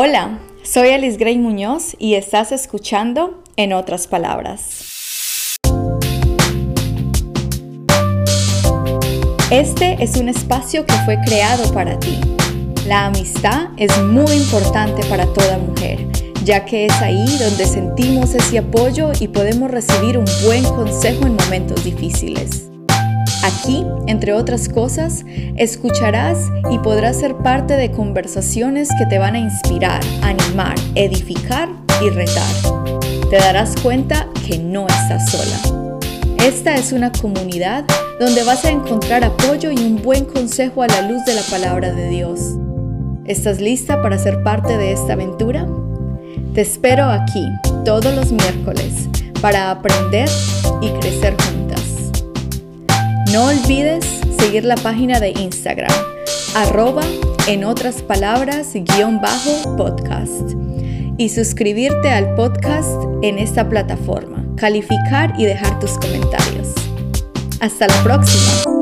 [0.00, 5.58] Hola, soy Alice Gray Muñoz y estás escuchando En otras palabras.
[9.50, 12.16] Este es un espacio que fue creado para ti.
[12.86, 16.06] La amistad es muy importante para toda mujer,
[16.44, 21.34] ya que es ahí donde sentimos ese apoyo y podemos recibir un buen consejo en
[21.34, 22.68] momentos difíciles.
[23.44, 25.24] Aquí, entre otras cosas,
[25.56, 26.38] escucharás
[26.70, 31.68] y podrás ser parte de conversaciones que te van a inspirar, animar, edificar
[32.04, 32.44] y retar.
[33.30, 35.78] Te darás cuenta que no estás sola.
[36.44, 37.84] Esta es una comunidad
[38.18, 41.92] donde vas a encontrar apoyo y un buen consejo a la luz de la palabra
[41.92, 42.40] de Dios.
[43.24, 45.66] ¿Estás lista para ser parte de esta aventura?
[46.54, 47.46] Te espero aquí
[47.84, 49.08] todos los miércoles
[49.40, 50.28] para aprender
[50.80, 51.47] y crecer juntas.
[53.32, 54.06] No olvides
[54.38, 55.92] seguir la página de Instagram,
[56.54, 57.02] arroba
[57.46, 60.54] en otras palabras guion bajo podcast
[61.18, 62.88] y suscribirte al podcast
[63.22, 66.68] en esta plataforma, calificar y dejar tus comentarios.
[67.60, 68.77] Hasta la próxima.